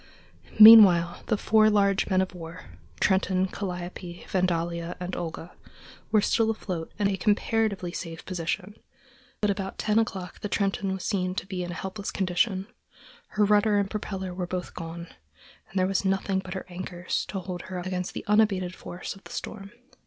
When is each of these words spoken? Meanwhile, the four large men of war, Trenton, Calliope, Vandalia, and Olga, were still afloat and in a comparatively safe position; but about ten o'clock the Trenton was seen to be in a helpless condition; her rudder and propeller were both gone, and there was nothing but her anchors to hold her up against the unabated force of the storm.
Meanwhile, 0.59 1.21
the 1.27 1.37
four 1.37 1.69
large 1.69 2.09
men 2.09 2.21
of 2.21 2.33
war, 2.33 2.63
Trenton, 2.99 3.45
Calliope, 3.45 4.25
Vandalia, 4.27 4.97
and 4.99 5.15
Olga, 5.15 5.51
were 6.11 6.21
still 6.23 6.49
afloat 6.49 6.91
and 6.97 7.07
in 7.07 7.13
a 7.13 7.17
comparatively 7.19 7.91
safe 7.91 8.25
position; 8.25 8.73
but 9.41 9.51
about 9.51 9.77
ten 9.77 9.99
o'clock 9.99 10.39
the 10.39 10.49
Trenton 10.49 10.91
was 10.91 11.03
seen 11.05 11.35
to 11.35 11.45
be 11.45 11.63
in 11.63 11.69
a 11.69 11.75
helpless 11.75 12.09
condition; 12.09 12.65
her 13.27 13.45
rudder 13.45 13.77
and 13.77 13.91
propeller 13.91 14.33
were 14.33 14.47
both 14.47 14.73
gone, 14.73 15.05
and 15.69 15.77
there 15.77 15.85
was 15.85 16.03
nothing 16.03 16.39
but 16.39 16.55
her 16.55 16.65
anchors 16.67 17.23
to 17.27 17.37
hold 17.39 17.61
her 17.69 17.77
up 17.77 17.85
against 17.85 18.15
the 18.15 18.25
unabated 18.25 18.75
force 18.75 19.13
of 19.15 19.23
the 19.25 19.31
storm. 19.31 19.69